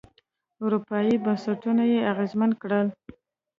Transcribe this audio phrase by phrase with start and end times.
[0.63, 2.87] اروپايي بنسټونه یې اغېزمن کړل.